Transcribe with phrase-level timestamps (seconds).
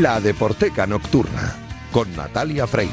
[0.00, 1.54] La Deporteca Nocturna,
[1.90, 2.92] con Natalia Freire.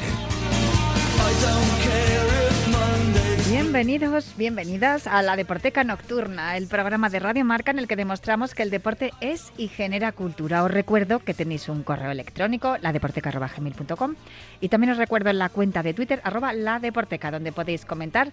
[3.49, 8.55] Bienvenidos, bienvenidas a la Deporteca Nocturna, el programa de Radio Marca en el que demostramos
[8.55, 10.63] que el deporte es y genera cultura.
[10.63, 14.15] Os recuerdo que tenéis un correo electrónico, ladeporteca.gmail.com
[14.61, 18.31] y también os recuerdo en la cuenta de Twitter, arroba ladeporteca, donde podéis comentar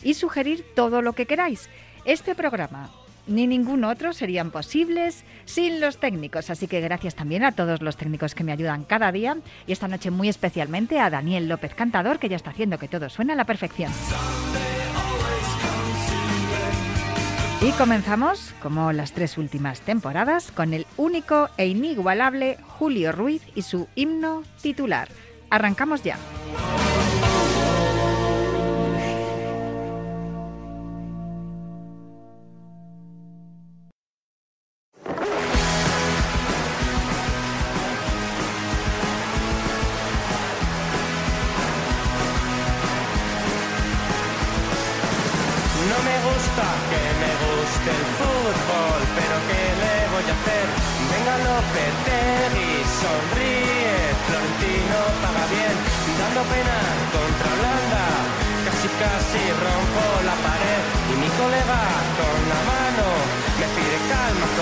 [0.00, 1.68] y sugerir todo lo que queráis.
[2.04, 2.88] Este programa
[3.26, 6.50] ni ningún otro serían posibles sin los técnicos.
[6.50, 9.36] Así que gracias también a todos los técnicos que me ayudan cada día
[9.66, 13.08] y esta noche muy especialmente a Daniel López Cantador, que ya está haciendo que todo
[13.08, 13.92] suene a la perfección.
[17.60, 23.62] Y comenzamos, como las tres últimas temporadas, con el único e inigualable Julio Ruiz y
[23.62, 25.08] su himno titular.
[25.48, 26.16] Arrancamos ya.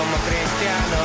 [0.01, 0.99] Como cristiano.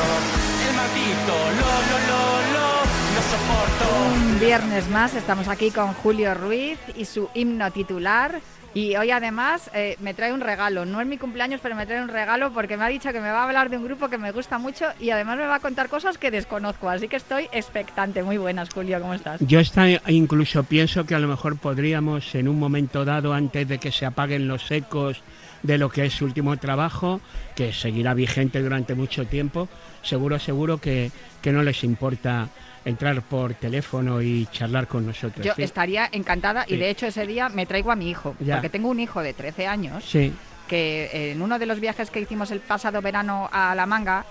[0.68, 2.22] El maldito lo lo lo
[2.54, 2.68] lo
[3.14, 3.84] no soporto.
[4.14, 8.40] Un viernes más estamos aquí con Julio Ruiz y su himno titular.
[8.72, 10.84] Y hoy además eh, me trae un regalo.
[10.84, 13.30] No es mi cumpleaños, pero me trae un regalo porque me ha dicho que me
[13.30, 15.60] va a hablar de un grupo que me gusta mucho y además me va a
[15.60, 16.88] contar cosas que desconozco.
[16.88, 18.22] Así que estoy expectante.
[18.22, 19.40] Muy buenas, Julio, ¿cómo estás?
[19.40, 23.78] Yo está, incluso pienso que a lo mejor podríamos en un momento dado, antes de
[23.78, 25.22] que se apaguen los ecos
[25.62, 27.20] de lo que es su último trabajo,
[27.54, 29.68] que seguirá vigente durante mucho tiempo,
[30.02, 31.10] seguro, seguro que,
[31.42, 32.48] que no les importa
[32.84, 35.44] entrar por teléfono y charlar con nosotros.
[35.44, 35.62] Yo ¿sí?
[35.64, 38.54] estaría encantada y de hecho ese día me traigo a mi hijo, Ya.
[38.56, 40.32] porque tengo un hijo de 13 años Sí,
[40.68, 44.24] que en uno de los viajes que hicimos el pasado verano a La Manga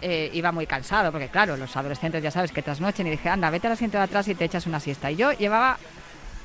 [0.00, 3.50] eh, iba muy cansado, porque claro, los adolescentes ya sabes que trasnochen y dije, anda,
[3.50, 5.12] vete al asiento de atrás y te echas una siesta.
[5.12, 5.78] Y yo llevaba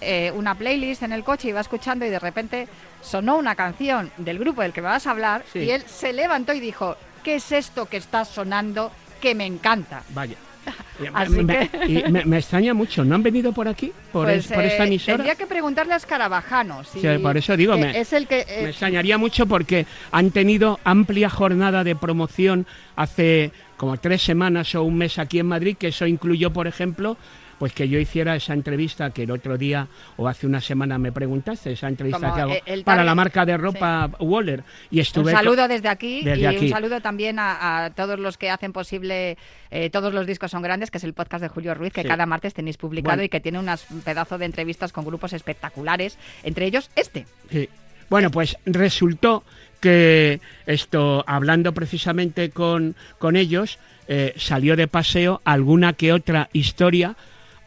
[0.01, 2.67] eh, una playlist en el coche, iba escuchando y de repente
[3.01, 5.59] sonó una canción del grupo del que me vas a hablar Sí.
[5.59, 8.91] y él se levantó y dijo, ¿qué es esto que está sonando
[9.21, 10.03] que me encanta?
[10.13, 10.35] vaya.
[11.01, 13.93] Y Así me, que- y me- me extraña mucho, ¿no han venido por aquí?
[14.11, 15.17] ¿Por, Pues, es- por esta eh, emisora?
[15.17, 16.83] Tendría que preguntarle a Escarabajano.
[16.83, 18.41] si- Sí, por eso digo, me- es el que...
[18.41, 22.65] eh, Me extrañaría mucho porque han tenido amplia jornada de promoción
[22.97, 27.15] hace como tres semanas o un mes aquí en Madrid, que eso incluyó, por ejemplo,
[27.59, 29.87] pues que yo hiciera esa entrevista que el otro día
[30.17, 33.45] o hace una semana me preguntaste, esa entrevista Como, que hago el para la marca
[33.45, 34.63] de ropa Waller.
[34.91, 36.65] Y estuve Un saludo desde aquí desde y aquí.
[36.65, 39.37] un saludo también a, a todos los que hacen posible
[39.71, 42.07] eh, Todos los discos son grandes, que es el podcast de Julio Ruiz, que Sí.
[42.07, 43.23] cada martes tenéis publicado Bueno.
[43.23, 47.25] y que tiene unas un pedazo de entrevistas con grupos espectaculares, entre ellos este.
[47.51, 47.67] Sí.
[48.09, 49.43] Bueno, pues resultó
[49.81, 57.15] que esto, hablando precisamente con, con ellos, eh, salió de paseo alguna que otra historia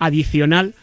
[0.01, 0.75] adicional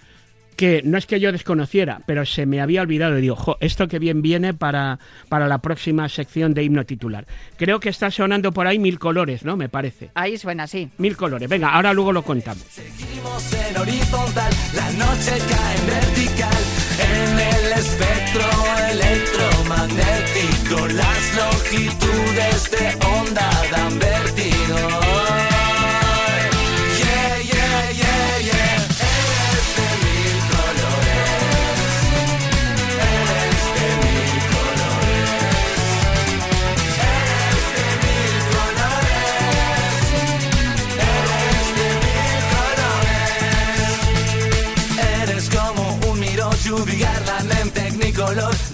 [0.58, 3.88] que no es que yo desconociera, pero se me había olvidado y digo, jo, esto
[3.88, 7.26] que bien viene para, para la próxima sección de himno titular.
[7.58, 9.56] Creo que está sonando por ahí mil colores, ¿no?
[9.56, 10.10] Me parece.
[10.16, 10.90] Ahí suena así.
[10.98, 11.48] Mil colores.
[11.48, 12.66] Venga, ahora luego lo contamos.
[12.70, 16.64] Seguimos en horizontal, la noche cae en vertical,
[17.06, 18.50] en el espectro
[18.92, 23.88] electromagnético, las longitudes de onda dan.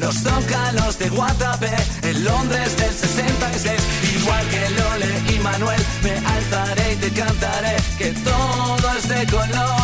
[0.04, 3.82] Los zócalos de Guatapé En Londres del 66
[4.20, 9.83] Igual que Lole y Manuel Me alzaré y te cantaré Que todo es de color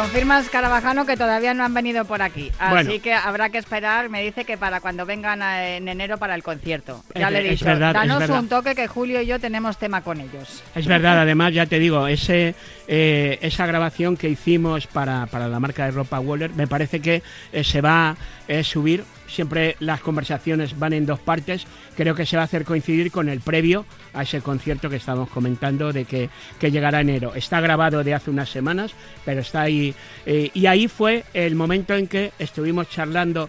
[0.00, 2.50] confirmas, Carabajano, que todavía no han venido por aquí.
[2.58, 3.02] Así Bueno.
[3.02, 4.08] que habrá que esperar.
[4.08, 7.04] Me dice que para cuando vengan a- en enero para el concierto.
[7.14, 9.76] Ya Es- le he dicho, verdad, es danos un toque que Julio y yo tenemos
[9.78, 10.62] tema con ellos.
[10.74, 12.54] Es verdad, además, ya te digo, ese,
[12.88, 17.22] eh, esa grabación que hicimos para, para la marca de ropa Waller, me parece que
[17.52, 18.10] eh, se va
[18.48, 19.04] a subir.
[19.30, 21.66] Siempre las conversaciones van en dos partes.
[21.96, 25.30] Creo que se va a hacer coincidir con el previo a ese concierto que estábamos
[25.30, 27.34] comentando de que, que llegará enero.
[27.34, 28.92] Está grabado de hace unas semanas,
[29.24, 29.94] pero está ahí.
[30.26, 33.48] eh, y ahí fue el momento en que estuvimos charlando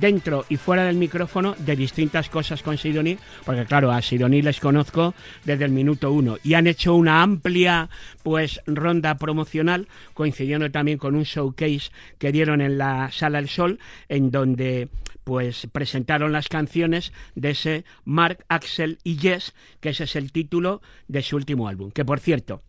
[0.00, 4.58] dentro y fuera del micrófono de distintas cosas con Sidoní, porque claro, a Sidoní les
[4.60, 7.88] conozco desde el minuto uno y han hecho una amplia
[8.22, 13.78] pues ronda promocional coincidiendo también con un showcase que dieron en la Sala El Sol
[14.08, 14.88] en donde
[15.24, 20.82] pues presentaron las canciones de ese Mark, Axel y Yes, que ese es el título
[21.06, 22.62] de su último álbum, que por cierto,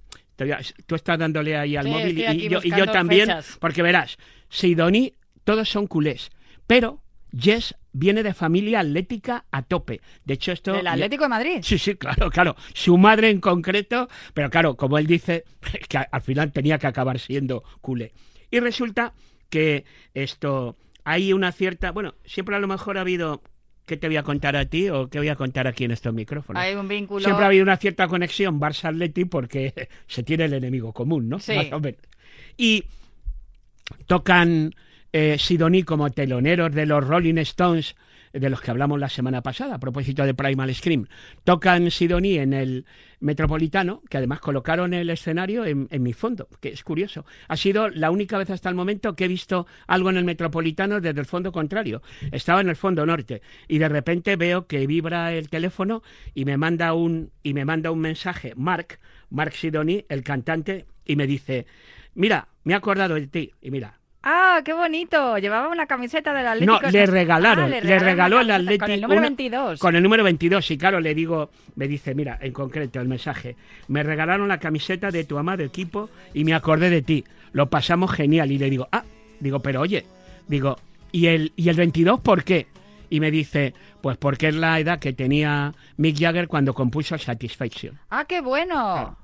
[0.85, 3.57] tú estás dándole ahí al Sí, móvil y yo, y yo también, fechas.
[3.59, 4.17] porque verás,
[4.49, 6.29] Sidoní, todos son culés,
[6.67, 7.01] pero
[7.37, 10.01] Jess viene de familia atlética a tope.
[10.25, 10.75] De hecho, esto...
[10.75, 11.59] ¿El Atlético de Madrid?
[11.61, 12.55] Sí, sí, claro, claro.
[12.73, 15.45] Su madre en concreto, pero claro, como él dice,
[15.89, 18.13] que al final tenía que acabar siendo culé.
[18.51, 19.13] Y resulta
[19.49, 23.41] que esto, hay una cierta, bueno, siempre a lo mejor ha habido,
[23.85, 26.13] ¿qué te voy a contar a ti o qué voy a contar aquí en estos
[26.13, 26.61] micrófonos?
[26.61, 27.23] Hay un vínculo.
[27.23, 31.39] Siempre ha habido una cierta conexión Barça-Atleti porque se tiene el enemigo común, ¿no?
[31.39, 31.55] Sí.
[31.55, 32.01] Más o menos.
[32.57, 32.85] Y
[34.07, 34.73] tocan
[35.13, 37.95] eh, Sidoní como teloneros de los Rolling Stones,
[38.33, 41.05] de los que hablamos la semana pasada, a propósito de Primal Scream.
[41.43, 42.85] Tocan Sidoní en el
[43.19, 47.25] Metropolitano, que además colocaron el escenario en, en mi fondo, que es curioso.
[47.47, 50.99] Ha sido la única vez hasta el momento que he visto algo en el Metropolitano
[50.99, 52.01] desde el fondo contrario.
[52.31, 56.01] Estaba en el fondo norte y de repente veo que vibra el teléfono
[56.33, 58.99] y me manda un, y me manda un mensaje, Mark,
[59.29, 61.67] Mark Sidoní, el cantante, y me dice,
[62.15, 63.51] mira, me he acordado de ti.
[63.61, 65.37] Y mira, ¡Ah, qué bonito!
[65.37, 66.79] Llevaba una camiseta del Atlético.
[66.81, 69.79] no, le regalaron, Ah, le, regalaron regaló el Atleti Con el número una- 22.
[69.79, 73.55] Con el número 22, y claro, le digo, me dice, mira, en concreto el mensaje,
[73.89, 78.11] me regalaron la camiseta de tu amado equipo y me acordé de ti, lo pasamos
[78.11, 79.03] genial y le digo, ah,
[79.41, 80.05] digo, pero oye,
[80.47, 80.77] digo,
[81.11, 82.67] ¿y el, y el 22 por qué?
[83.09, 87.99] Y me dice, pues porque es la edad que tenía Mick Jagger cuando compuso Satisfaction.
[88.09, 89.17] ¡Ah, qué bueno!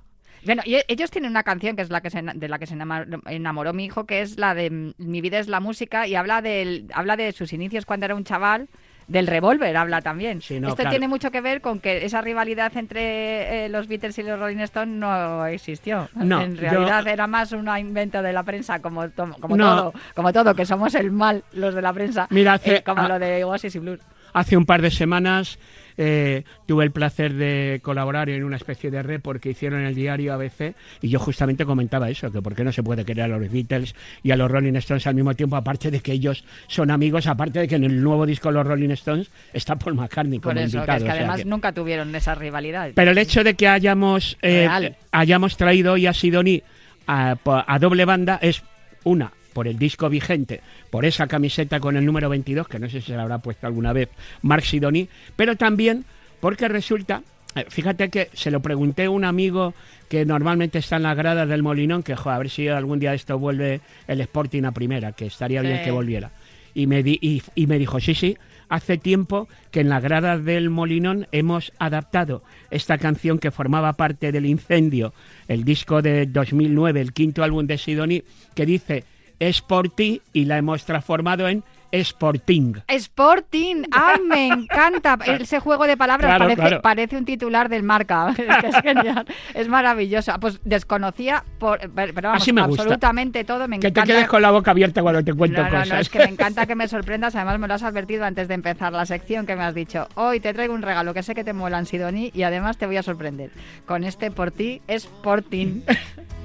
[0.46, 2.66] Bueno, y e- ellos tienen una canción que es la que se, de la que
[2.68, 6.16] se enamor- enamoró mi hijo, que es la de Mi vida es la música, y
[6.16, 8.68] habla, del, habla de sus inicios cuando era un chaval,
[9.08, 10.40] del revólver habla también.
[10.40, 10.92] Sí, no, Esto claro.
[10.92, 14.60] tiene mucho que ver con que esa rivalidad entre eh, los Beatles y los Rolling
[14.60, 16.08] Stones no existió.
[16.14, 19.76] No, en yo- realidad era más un invento de la prensa, como, to- como No.
[19.76, 23.02] todo, como todo, que somos el mal los de la prensa, Mira, hace- eh, como
[23.02, 24.00] ah, lo de Oasis y Blues.
[24.32, 25.58] Hace un par de semanas
[26.02, 29.96] eh, tuve el placer de colaborar en una especie de report que hicieron en el
[29.96, 33.28] diario ABC y yo justamente comentaba eso, que por qué no se puede querer a
[33.28, 33.94] los Beatles
[34.24, 37.60] y a los Rolling Stones al mismo tiempo, aparte de que ellos son amigos, aparte
[37.60, 40.62] de que en el nuevo disco de los Rolling Stones está Paul McCartney como Por
[40.64, 40.98] eso, que invitado.
[41.00, 42.92] es que o sea además que- nunca tuvieron esa rivalidad.
[42.96, 46.64] Pero el hecho de que hayamos, eh, hayamos traído hoy a Sidoní
[47.08, 48.64] a, a doble banda es
[49.04, 53.02] una, por el disco vigente, por esa camiseta con el número 22, que no sé
[53.02, 54.08] si se la habrá puesto alguna vez
[54.42, 56.06] Mark Sidoní, pero también
[56.40, 57.24] porque resulta,
[57.56, 59.74] eh, fíjate que se lo pregunté a un amigo
[60.08, 63.14] que normalmente está en la grada del Molinón, que jo, a ver si algún día
[63.14, 66.32] esto vuelve el Sporting a primera, que estaría bien que volviera.
[66.74, 68.38] Y me, di- y, y me dijo, sí, sí,
[68.70, 74.32] hace tiempo que en la grada del Molinón hemos adaptado esta canción que formaba parte
[74.32, 75.14] del Incendio,
[75.50, 78.24] el disco de 2009, el quinto álbum de Sidoní,
[78.56, 79.04] que dice
[79.40, 82.74] Es por ti y la hemos transformado en Sporting.
[82.88, 85.18] Sporting, ¡ay, me encanta!
[85.26, 86.82] Ese juego de palabras Claro, parece, claro.
[86.84, 88.30] parece un titular del marca.
[88.38, 90.34] Es, que es genial, es maravilloso.
[90.40, 92.84] Pues desconocía, por, pero pero vamos, Así me gusta.
[92.84, 93.68] absolutamente todo.
[93.68, 94.14] Me Que te encanta.
[94.14, 95.90] quedes con la boca abierta cuando te cuento no, no, cosas.
[95.90, 97.34] no, es que me encanta que me sorprendas.
[97.36, 100.08] Además, me lo has advertido antes de empezar la sección que me has dicho.
[100.14, 102.98] Hoy te traigo un regalo que sé que te molan, Sidoní, y además te voy
[102.98, 103.50] a sorprender.
[103.88, 105.82] Con este por ti, Sporting.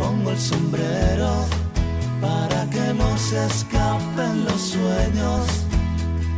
[0.00, 1.32] pongo el sombrero
[2.20, 5.42] para que no se escapen los sueños.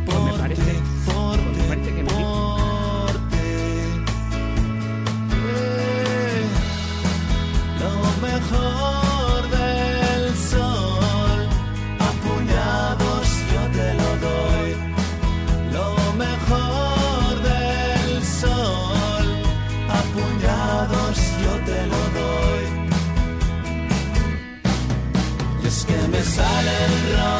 [0.05, 3.51] Pues me Por parece- ti, por pues me ti, parece que me por ti.
[5.47, 6.45] Eh,
[7.81, 7.93] Lo
[8.27, 8.62] mejor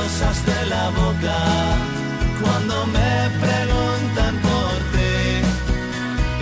[0.03, 1.37] de la boca
[2.41, 5.15] cuando me preguntan por ti.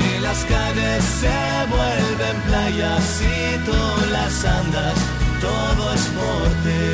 [0.08, 1.40] Y las calles se
[1.70, 4.98] vuelven playa playas y tú las andas,
[5.40, 6.86] todo es por ti.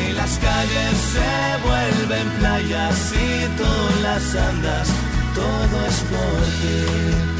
[0.00, 1.30] Y las calles se
[1.68, 4.88] vuelven playas y tú las andas,
[5.34, 7.39] todo es por ti.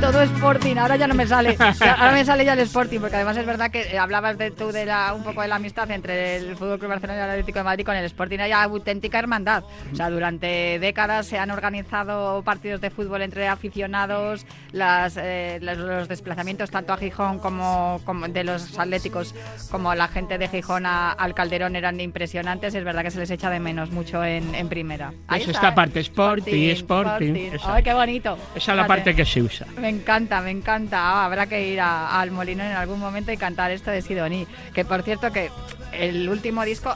[0.00, 1.56] Todo Sporting, ahora ya no me sale.
[1.80, 4.72] Ahora me sale ya el Sporting, porque además es verdad que eh, hablabas de tú
[4.72, 7.58] de la, un poco de la amistad entre el Fútbol Club Barcelona y el Atlético
[7.58, 8.38] de Madrid con el Sporting.
[8.40, 9.62] Hay auténtica hermandad.
[9.92, 15.76] O sea, durante décadas se han organizado partidos de fútbol entre aficionados, las, eh, los,
[15.76, 19.34] los desplazamientos tanto a Gijón como, como de los atléticos
[19.70, 22.74] como la gente de Gijón a- al Calderón eran impresionantes.
[22.74, 25.12] Es verdad que se les echa de menos mucho en, en primera.
[25.28, 27.74] Ahí Es está, esta parte, Sporting, Sporting, esa.
[27.74, 28.38] Ay, qué bonito.
[28.56, 29.66] Esa es la parte que se usa.
[29.78, 30.98] Me encanta, me encanta.
[30.98, 34.46] Ah, habrá que ir al Molino en algún momento y cantar esto de Sidoní.
[34.72, 35.50] Que por cierto que
[35.92, 36.94] el último disco,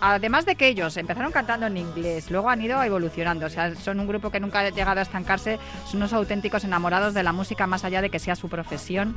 [0.00, 3.46] además de que ellos empezaron cantando en inglés, luego han ido evolucionando.
[3.46, 7.14] O sea, son un grupo que nunca ha llegado a estancarse, son unos auténticos enamorados
[7.14, 9.14] de la música más allá de que sea su profesión.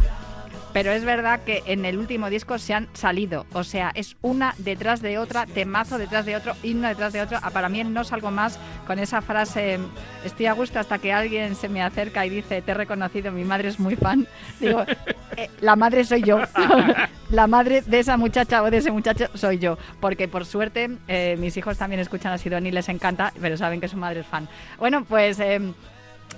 [0.74, 3.46] Pero es verdad que en el último disco se han salido.
[3.54, 7.38] O sea, es una detrás de otra, temazo detrás de otro, himno detrás de otro.
[7.42, 9.80] Ah, Para mí no salgo más con esa frase,
[10.24, 13.44] estoy a gusto hasta que alguien se me acerca y dice, te he reconocido, mi
[13.44, 14.28] madre es muy fan.
[14.60, 14.86] Digo,
[15.38, 16.40] "Eh, la madre soy yo.
[17.30, 19.78] la madre de esa muchacha o de ese muchacho soy yo.
[20.00, 23.82] Porque por suerte eh, mis hijos también escuchan a Sidoni y les encanta, pero saben
[23.82, 24.48] que su madre es fan.
[24.78, 25.40] Bueno, pues...
[25.40, 25.74] em,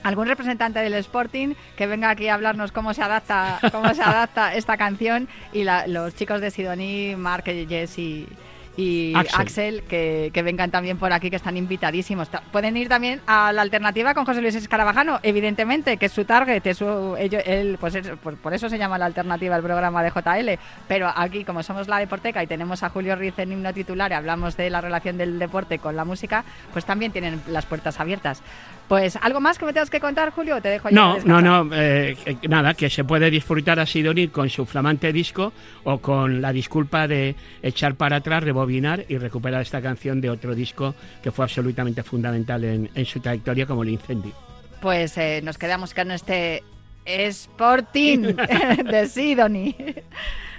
[0.03, 4.53] algún representante del Sporting que venga aquí a hablarnos cómo se adapta cómo se adapta
[4.55, 8.27] esta canción y la- los chicos de Sidoní, Mark, Jess y,
[8.75, 9.39] y Axel.
[9.41, 12.29] Axel, que, que vengan también por aquí, que están invitadísimos.
[12.29, 16.25] Ta- Pueden ir también a la alternativa con José Luis Escarabajano, evidentemente, que es su
[16.25, 19.61] target, es su, ello- él, pues es- por, por eso se llama la alternativa el
[19.61, 20.59] programa de JL.
[20.87, 24.15] Pero aquí, como somos la Deporteca y tenemos a Julio Riz en himno titular y
[24.15, 28.41] hablamos de la relación del deporte con la música, pues también tienen las puertas abiertas.
[28.87, 30.57] Pues, ¿algo más que me tengas que contar, Julio?
[30.57, 33.85] o Te dejo ya No, no, no, eh, eh, nada, que se puede disfrutar a
[33.85, 39.17] Sidoní con su flamante disco o con la disculpa de echar para atrás, rebobinar y
[39.17, 43.83] recuperar esta canción de otro disco que fue absolutamente fundamental en, en su trayectoria como
[43.83, 44.33] el incendio.
[44.81, 46.61] Pues eh, nos quedamos con este
[47.05, 48.19] Sporting
[48.91, 49.75] de Sidoní.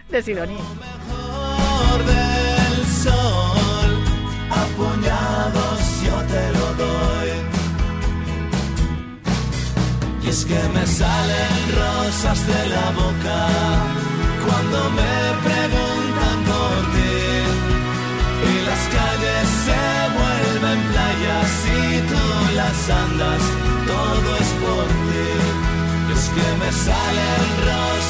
[0.08, 0.54] De Sidoní.
[0.54, 4.04] mejor del sol,
[10.24, 13.40] Y es que me salen rosas de la boca
[14.46, 15.16] cuando me
[15.48, 17.16] preguntan por ti.
[18.50, 19.82] Y las calles se
[20.18, 22.24] vuelven playas y tú
[22.60, 23.42] las andas,
[23.92, 25.30] todo es por ti.
[26.08, 28.03] Y es que me salen rosas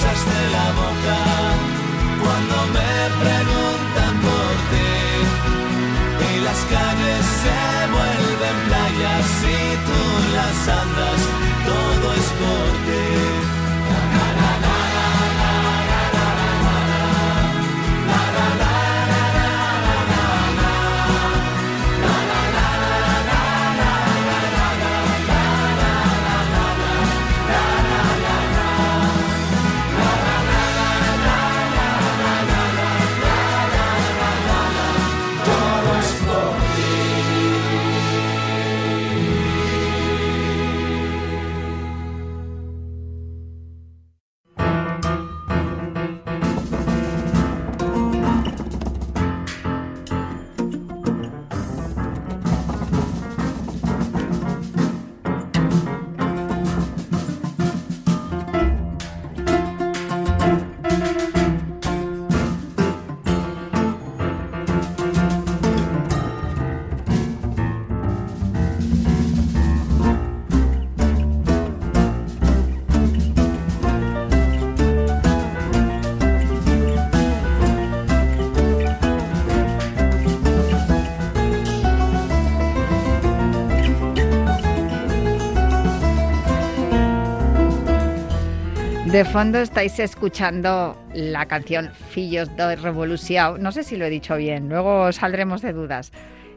[89.15, 93.63] De fondo estáis escuchando la canción Fillos de Revolución.
[93.63, 96.11] No sé si lo he dicho bien, luego saldremos de dudas.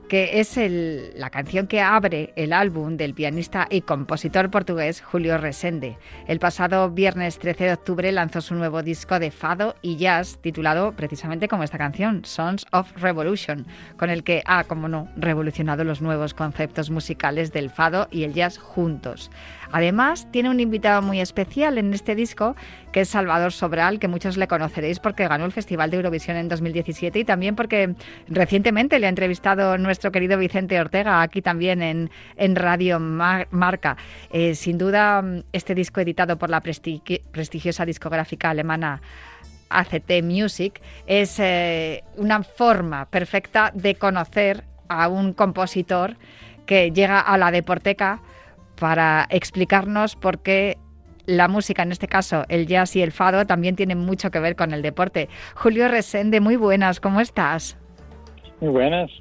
[0.09, 0.57] Que es
[1.15, 5.97] la canción que abre el álbum del pianista y compositor portugués Julio Resende.
[6.27, 10.93] El pasado viernes 13 de octubre lanzó su nuevo disco de fado y jazz titulado
[10.93, 16.01] precisamente como esta canción, Sons of Revolution, con el que ha, como no, revolucionado los
[16.01, 19.29] nuevos conceptos musicales del fado y el jazz juntos.
[19.71, 22.55] Además, tiene un invitado muy especial en este disco,
[22.91, 26.47] que es Salvador Sobral, que muchos le conoceréis porque ganó el Festival de Eurovisión en
[26.47, 27.95] 2017 y también porque
[28.27, 33.97] recientemente le ha entrevistado nuestro querido Vicente Ortega aquí también en, en Radio Marca.
[34.31, 39.01] Eh, sin duda, este disco editado por la prestigiosa discográfica alemana
[39.69, 46.15] ACT Music es eh, una forma perfecta de conocer a un compositor
[46.65, 48.21] que llega a la Deporteca
[48.79, 50.77] para explicarnos por qué
[51.25, 54.55] la música, en este caso el jazz y el fado, también tienen mucho que ver
[54.55, 55.29] con el deporte.
[55.55, 57.77] Julio Resende, muy buenas, ¿cómo estás?
[58.61, 59.11] Muy buenas.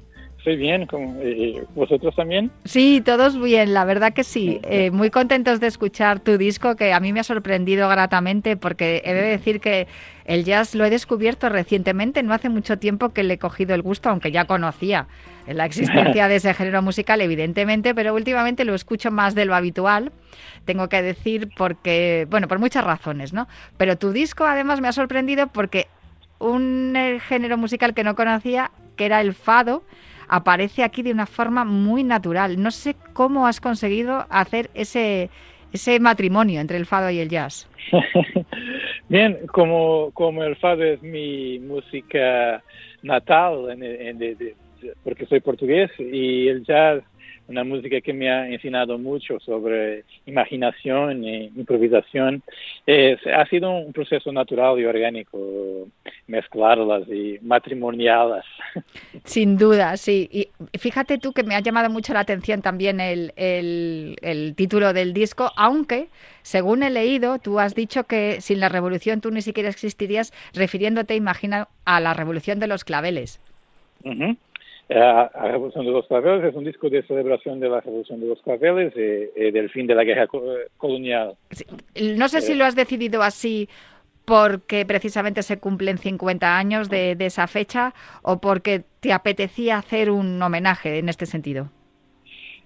[0.47, 2.49] Estoy bien, como, eh, ¿vosotros también?
[2.63, 4.61] Sí, todos bien, la verdad que sí.
[4.63, 9.01] Eh, muy contentos de escuchar tu disco, que a mí me ha sorprendido gratamente, porque
[9.03, 9.87] he de decir que
[10.23, 13.81] el jazz lo he descubierto recientemente, no hace mucho tiempo que le he cogido el
[13.81, 15.07] gusto, aunque ya conocía
[15.47, 20.13] la existencia de ese género musical, evidentemente, pero últimamente lo escucho más de lo habitual,
[20.63, 23.49] tengo que decir, porque, bueno, por muchas razones, ¿no?
[23.75, 25.87] Pero tu disco además me ha sorprendido porque
[26.39, 29.83] un eh, género musical que no conocía, que era el fado,
[30.27, 32.61] aparece aquí de una forma muy natural.
[32.61, 35.29] No sé cómo has conseguido hacer ese,
[35.73, 37.69] ese matrimonio entre el fado y el jazz.
[39.09, 42.61] Bien, como, como el fado es mi música
[43.01, 43.77] natal,
[45.03, 47.03] porque soy portugués, y el jazz
[47.47, 52.41] una música que me ha enseñado mucho sobre imaginación e improvisación.
[52.87, 55.87] ha sido un proceso natural y orgánico
[56.27, 58.45] mezclarlas y matrimoniarlas.
[59.23, 60.29] Sin duda, sí.
[60.31, 65.13] Y fíjate tú que me ha llamado mucho la atención también el, el título del
[65.13, 66.09] disco, aunque,
[66.41, 71.15] según he leído, tú has dicho que sin la revolución tú ni siquiera existirías, refiriéndote,
[71.15, 73.39] imagina, a la revolución de los claveles.
[74.89, 78.41] La Revolución de los Claveles es un disco de celebración de la Revolución de los
[78.41, 80.27] Claveles y, del fin de la guerra
[80.77, 81.35] colonial.
[82.15, 83.67] No sé si lo has decidido así
[84.23, 90.41] porque precisamente se cumplen 50 años de, esa fecha o porque te apetecía hacer un
[90.41, 91.69] homenaje en este sentido.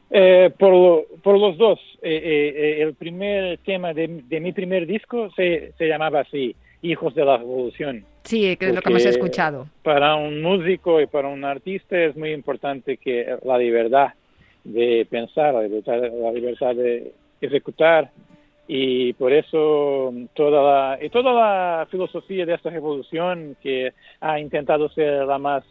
[0.10, 1.80] Eh, por, por, los dos.
[2.02, 7.26] Eh, eh, el primer tema de, mi primer disco se, se llamaba así, Hijos de
[7.26, 8.06] la Revolución.
[8.24, 9.68] Sí, que es lo que hemos escuchado.
[9.84, 14.14] Para un músico y para un artista es muy importante que la libertad
[14.64, 18.12] de pensar, la libertad, de ejecutar
[18.68, 24.88] y por eso toda la, y toda la filosofía de esta revolución que ha intentado
[24.90, 25.64] ser la más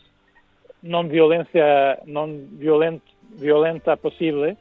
[0.82, 4.56] no violencia non violenta posible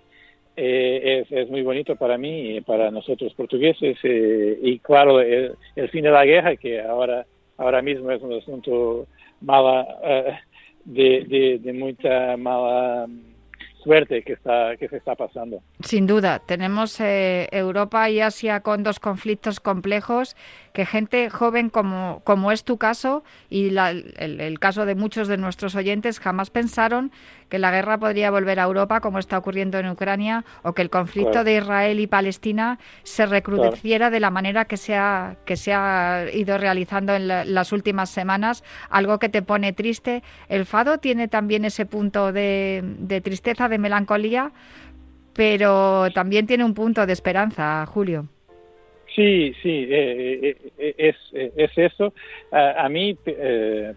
[0.62, 5.56] eh, es, es, muy bonito para mí y para nosotros portugueses eh, y claro el,
[5.90, 7.26] fin de la guerra que ahora
[7.58, 9.08] ahora mismo es un asunto
[9.40, 10.38] mala eh,
[10.84, 13.08] de, de, de, mucha mala
[13.84, 15.62] suerte que está que se está pasando.
[15.80, 20.36] Sin duda, tenemos eh, Europa y Asia con dos conflictos complejos
[20.74, 25.76] que gente joven como, como es tu caso y el, caso de muchos de nuestros
[25.76, 27.12] oyentes jamás pensaron
[27.50, 30.90] que la guerra podría volver a Europa como está ocurriendo en Ucrania o que el
[30.90, 35.74] conflicto de Israel y Palestina se recrudeciera de la manera que se ha, que se
[35.74, 40.24] ha ido realizando en las últimas semanas, algo que te pone triste.
[40.48, 44.52] El fado tiene también ese punto de, de tristeza, de melancolía,
[45.34, 48.28] pero también tiene un punto de esperanza, Julio.
[49.16, 52.14] Sí, sí, eh, eh, eh, es, es eso.
[52.52, 53.16] A, mí,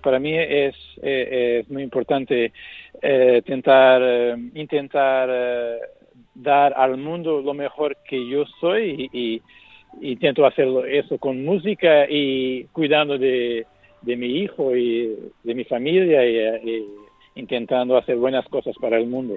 [0.03, 2.53] para mí es, es muy importante
[3.44, 4.01] intentar,
[6.35, 9.42] dar al mundo lo mejor que yo soy y,
[10.01, 13.66] intento hacer eso con música y cuidando de,
[14.01, 16.87] de mi hijo y de mi familia y
[17.35, 19.37] intentando hacer buenas cosas para el mundo.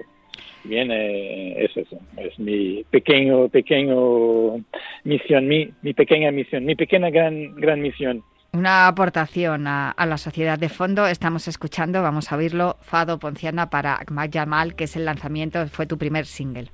[0.64, 4.64] Bien, eh, es eso, es mi pequeño, pequeño
[5.04, 8.22] misión, mi, mi pequeña misión, mi pequeña gran, gran misión.
[8.52, 11.06] Una aportación a, la sociedad de fondo.
[11.06, 15.86] Estamos escuchando, vamos a oírlo, Fado Ponciana para Ahmad Jamal, que es el lanzamiento, fue
[15.86, 16.70] tu primer single.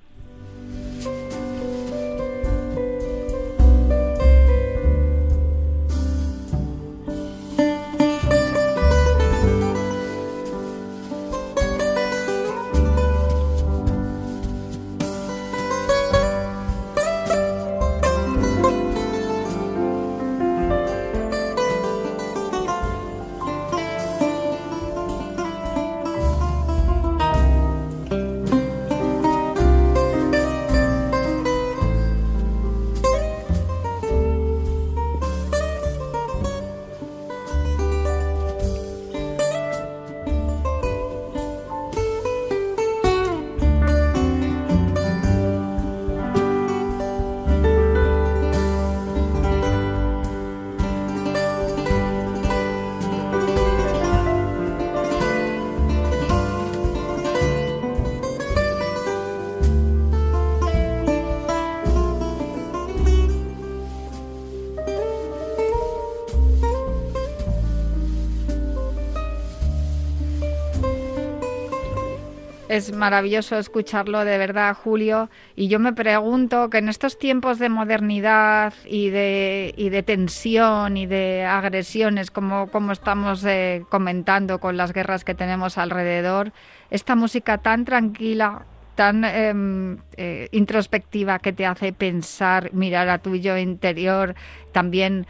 [72.72, 75.28] Es maravilloso escucharlo de verdad, Julio.
[75.54, 80.96] Y yo me pregunto que en estos tiempos de modernidad y de, y de tensión
[80.96, 86.54] y de agresiones, como, como estamos eh, comentando con las guerras que tenemos alrededor,
[86.88, 93.36] esta música tan tranquila, tan em, eh, introspectiva que te hace pensar, mirar a tu
[93.36, 94.34] yo interior,
[94.72, 95.26] también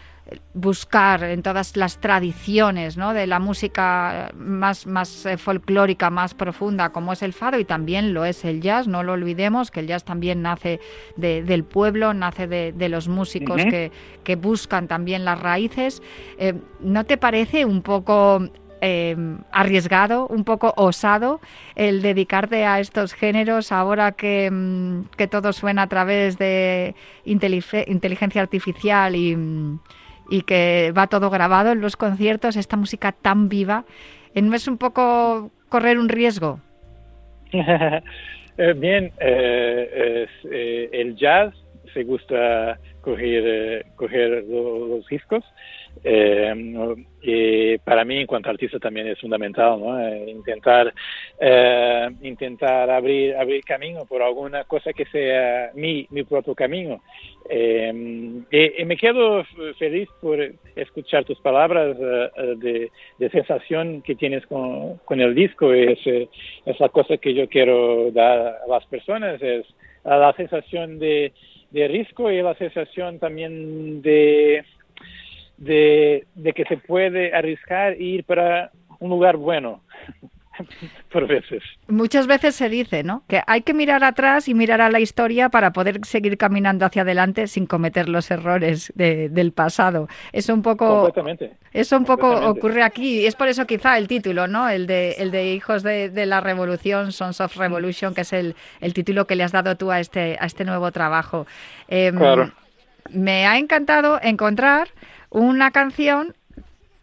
[0.54, 3.12] buscar en todas las tradiciones ¿no?
[3.12, 8.14] de la música más, más eh, folclórica, más profunda, como es el fado y también
[8.14, 10.80] lo es el jazz, no lo olvidemos, que el jazz también nace
[11.16, 13.90] del pueblo, nace de, los músicos que,
[14.24, 16.02] que, buscan también las raíces.
[16.38, 18.42] Eh, ¿No te parece un poco
[18.84, 19.16] eh,
[19.52, 21.40] arriesgado, un poco osado
[21.76, 28.42] el dedicarte a estos géneros ahora que, mm, que todo suena a través de inteligencia
[28.42, 29.78] artificial y, mm,
[30.30, 33.84] y que va todo grabado en los conciertos, esta música tan viva,
[34.34, 36.60] ¿no es un poco correr un riesgo?
[38.58, 41.54] Eh, bien, eh, eh, el jazz
[41.94, 45.42] se gusta coger, coger los discos
[46.04, 50.00] eh, y para mí, en cuanto artista, también es fundamental ¿no?
[50.00, 50.92] Eh, intentar,
[51.38, 57.00] eh, intentar abrir, abrir camino por alguna cosa que sea mi, mi propio camino.
[57.48, 59.44] y, me quedo
[59.78, 60.38] feliz por
[60.74, 65.72] escuchar tus palabras de, de, sensación que tienes con, con el disco.
[65.72, 69.64] Es, es la cosa que yo quiero dar a las personas, es
[70.04, 71.32] la sensación de,
[71.70, 74.64] de risco y la sensación también de
[75.62, 79.80] de, que se puede arriesgar e ir para un lugar bueno.
[81.10, 81.62] por veces.
[81.88, 83.22] Muchas veces se dice, ¿no?
[83.26, 87.02] Que hay que mirar atrás y mirar a la historia para poder seguir caminando hacia
[87.02, 90.08] adelante sin cometer los errores del pasado.
[90.30, 91.10] Eso un poco,
[91.72, 94.68] eso un poco ocurre aquí y es por eso quizá el título, ¿no?
[94.68, 98.92] El de, el de Hijos de, la Revolución, Sons of Revolution, que es el, el,
[98.92, 101.46] título que le has dado tú a este, a este nuevo trabajo.
[101.88, 102.18] Em,
[103.10, 104.88] me ha encantado encontrar
[105.32, 106.34] una canción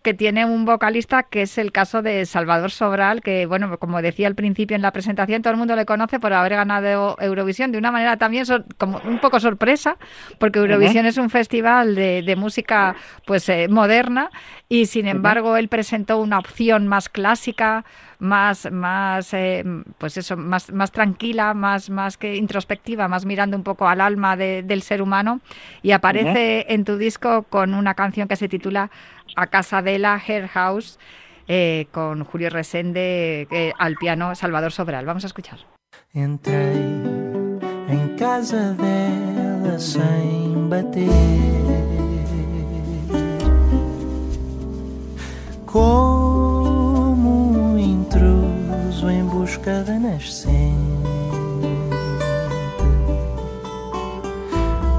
[0.02, 4.28] que tiene un vocalista que es el caso de Salvador Sobral, que, bueno, como decía
[4.28, 7.78] al principio en la presentación, todo el mundo le conoce por haber ganado Eurovisión de
[7.78, 8.46] una manera también
[8.78, 9.98] como un poco sorpresa,
[10.38, 14.30] porque Eurovisión es un festival de, música pues eh, moderna
[14.70, 17.84] y sin embargo él presentó una opción más clásica,
[18.20, 19.64] más, más eh,
[19.98, 24.36] pues eso, más, más tranquila, más, más que introspectiva, más mirando un poco al alma
[24.38, 25.40] del ser humano
[25.82, 28.92] y aparece en tu disco con una canción que se titula
[29.36, 31.00] A Casa de la Hair House
[31.48, 35.06] eh, con Julio Resende eh, al piano Salvador Sobral.
[35.06, 35.60] Vamos a escuchar.
[36.14, 38.76] Entré en casa
[40.70, 41.50] bater
[49.60, 50.56] busca da nascente,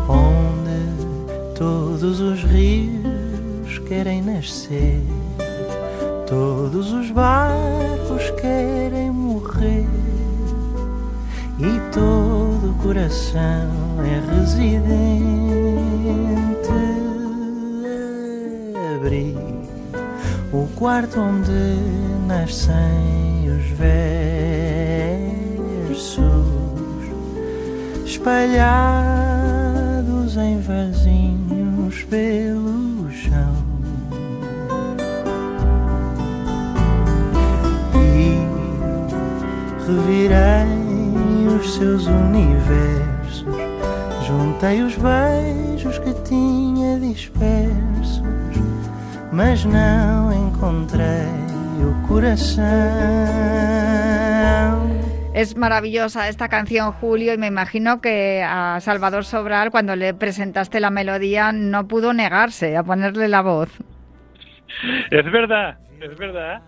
[0.07, 5.01] onde todos os rios querem nascer,
[6.27, 9.87] todos os barcos querem morrer.
[11.59, 13.70] E todo coração
[14.05, 14.90] é residente.
[18.96, 19.60] Abrir
[20.52, 21.52] o quarto onde
[22.26, 24.10] nascem os versos
[28.04, 28.76] espalhados
[30.36, 33.54] em vasinhos pelo chão.
[37.94, 38.40] E
[39.86, 43.46] revirei os seus universos,
[44.26, 47.80] juntei os beijos que tinha dispersos
[49.40, 51.33] mas não encontrei
[51.81, 52.61] o coração.
[55.33, 60.79] Es maravillosa esta canción, Julio, y me imagino que a Salvador Sobral, cuando le presentaste
[60.79, 63.70] la melodía, no pudo negarse a ponerle la voz.
[65.11, 66.61] Es verdad, es verdad.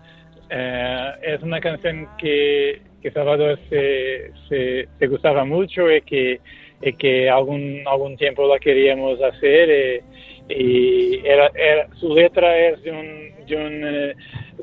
[0.49, 6.41] Eh, es una canción que, que Salvador se, se, gustaba mucho y que,
[6.81, 9.69] y que algún, algún tiempo la queríamos hacer.
[9.69, 10.03] Eh,
[10.49, 14.15] y era, su letra es de un, de un, eh,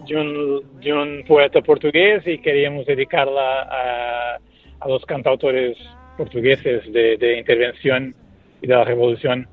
[0.07, 4.39] de un, de un poeta portugués y queríamos dedicarla a,
[4.81, 5.77] a los cantautores
[6.17, 8.15] portugueses de, de intervención
[8.63, 9.49] y de la revolución.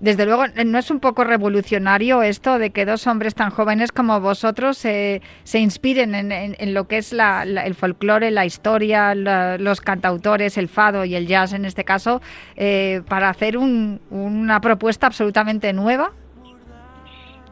[0.00, 4.20] Desde luego, ¿no es un poco revolucionario esto de que dos hombres tan jóvenes como
[4.20, 5.20] vosotros se
[5.54, 11.26] inspiren en, lo que es el folclore, la historia, los cantautores, el fado y el
[11.26, 12.20] jazz en este caso,
[12.56, 16.12] eh, para hacer una propuesta absolutamente nueva?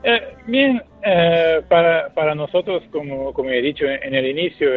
[0.03, 4.71] Eh, bien, eh, para, para nosotros, como, como he dicho en, el inicio,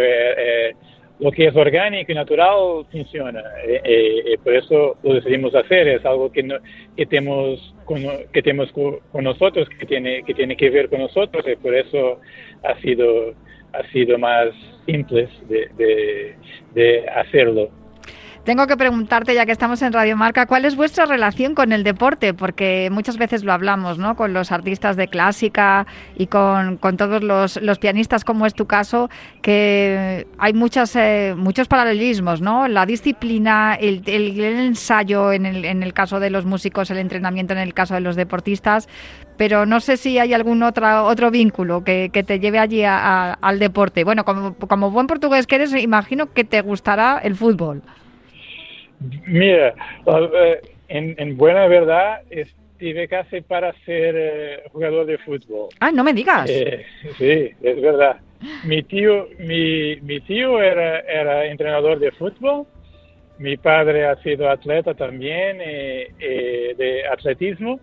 [1.19, 3.41] lo que es orgánico y natural funciona.
[3.65, 5.87] Eh, eh, eh, por eso lo decidimos hacer.
[5.87, 6.55] Es algo que, no,
[6.97, 11.45] que tenemos, con, que tenemos con, nosotros, que tiene, que tiene que ver con nosotros,
[11.47, 12.19] y por eso
[12.63, 13.33] ha sido,
[13.73, 14.49] ha sido más
[14.85, 16.35] simple de,
[16.73, 17.69] de hacerlo.
[18.43, 21.85] Tengo que preguntarte, ya que estamos en Radio Marca, ¿cuál es vuestra relación con el
[21.85, 22.33] deporte?
[22.33, 24.17] Porque muchas veces lo hablamos, ¿no?
[24.17, 29.09] Con los artistas de clásica y con, todos los, pianistas, como es tu caso,
[29.41, 32.67] que hay muchas, eh, muchos paralelismos, ¿no?
[32.67, 37.53] La disciplina, el, el, ensayo en el, en el caso de los músicos, el entrenamiento
[37.53, 38.89] en el caso de los deportistas,
[39.37, 44.03] pero no sé si hay algún otro, otro vínculo que, te lleve allí al deporte.
[44.03, 47.83] Bueno, como buen portugués que eres, imagino que te gustará el fútbol.
[49.25, 49.73] Mira,
[50.87, 55.69] en, en, buena verdad, estuve casi para ser uh, jugador de fútbol.
[55.79, 56.49] Ah, no me digas.
[56.49, 56.85] Eh,
[57.17, 58.17] sí, es verdad.
[58.65, 62.65] Mi tío, mi, mi tío era, era entrenador de fútbol.
[63.37, 67.79] Mi padre ha sido atleta también eh, eh, de atletismo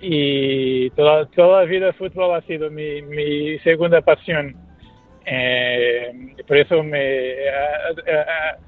[0.00, 4.56] y toda, toda la vida el fútbol ha sido mi, mi segunda pasión.
[5.24, 6.12] Eh,
[6.46, 7.34] por eso me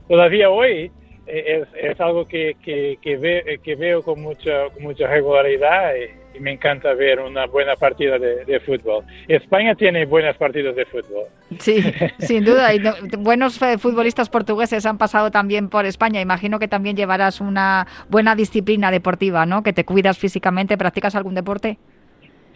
[0.08, 0.90] todavía hoy
[1.26, 6.36] es, es algo que, que, que, ve, que, veo con mucha, con mucha regularidad y,
[6.36, 9.04] y, me encanta ver una buena partida de, de, fútbol.
[9.26, 11.24] España tiene buenas partidas de fútbol.
[11.58, 11.82] Sí,
[12.18, 12.74] sin duda.
[12.74, 16.20] Y no, buenos eh, futbolistas portugueses han pasado también por España.
[16.20, 19.62] Imagino que también llevarás una buena disciplina deportiva, ¿no?
[19.62, 20.78] Que te cuidas físicamente.
[20.78, 21.78] ¿Practicas algún deporte?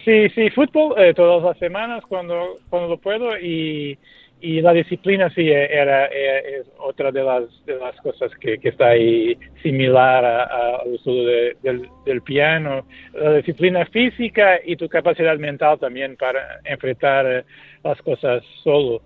[0.04, 3.98] Sí, sí, fútbol eh, todas las semanas cuando, cuando lo puedo y
[4.40, 8.88] y la disciplina sí era, era, es otra de las, de las cosas que, está
[8.88, 11.56] ahí similar al de,
[12.04, 12.86] del, piano.
[13.12, 17.44] La disciplina física y tu capacidad mental también para enfrentar
[17.84, 19.02] las cosas solo.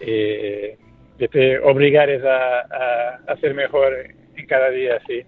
[0.00, 0.76] Eh,
[1.18, 3.94] te obligares a, a, a ser mejor
[4.36, 5.22] en cada día, sí.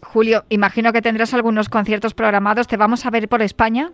[0.00, 2.66] Julio, imagino que tendrás algunos conciertos programados.
[2.66, 3.92] ¿Te vamos a ver por España?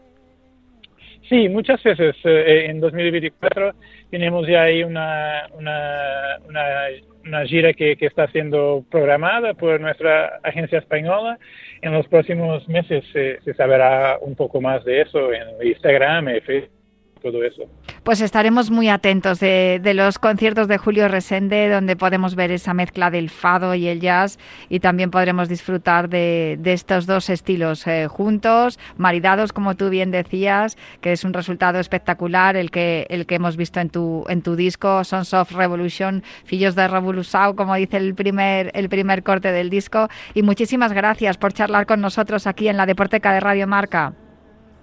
[1.28, 3.72] Sí, muchas veces eh, en 2024
[4.10, 6.82] tenemos ya ahí una, una, una,
[7.24, 11.38] una gira que, que, está siendo programada por nuestra agencia española.
[11.80, 16.42] En los próximos meses se, se sabrá un poco más de eso en Instagram, en
[16.42, 16.83] Facebook
[17.24, 17.62] todo eso.
[18.02, 23.10] Pues estaremos muy atentos de, los conciertos de Julio Resende, donde podemos ver esa mezcla
[23.10, 28.78] del fado y el jazz, y también podremos disfrutar de, estos dos estilos eh, juntos,
[28.98, 33.56] maridados, como tú bien decías, que es un resultado espectacular el que, el que hemos
[33.56, 38.14] visto en tu, en tu disco, Sons of Revolution, Fillos de Revolução, como dice el
[38.14, 40.08] primer, el primer corte del disco.
[40.34, 44.14] Y muchísimas gracias por charlar con nosotros aquí en la Deporteca de Radio Marca.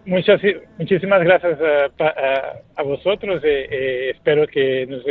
[0.06, 0.42] Muchas,
[0.80, 5.04] muchísimas gracias a, a, a vosotros y, y, espero que nos,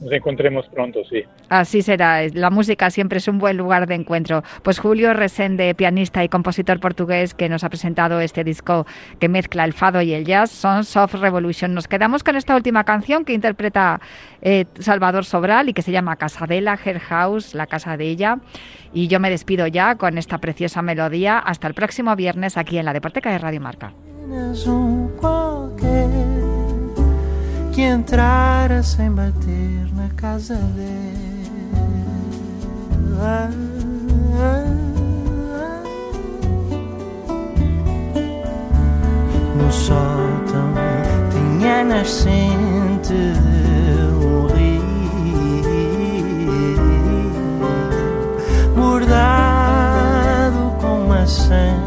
[0.00, 1.22] nos, encontremos pronto, sí.
[1.50, 4.42] Así será, la música siempre es un buen lugar de encuentro.
[4.62, 8.86] Pues Julio Resende, pianista y compositor portugués que nos ha presentado este disco
[9.18, 11.74] que mezcla el fado y el jazz, Sons of Revolution.
[11.74, 14.00] Nos quedamos con esta última canción que interpreta
[14.40, 18.38] eh, Salvador Sobral y que se llama Casadela, Her House, la casa de ella.
[18.94, 21.38] Y yo me despido ya con esta preciosa melodía.
[21.38, 23.92] Hasta el próximo viernes aquí en la Deporteca de Radio Marca.
[24.30, 26.08] apenas um qualquer
[27.72, 31.50] que entrara sem bater na casa dele.
[39.56, 40.72] No sótão
[41.30, 43.12] tinha nascente
[44.22, 44.80] um rio
[48.74, 51.79] bordado com maçã.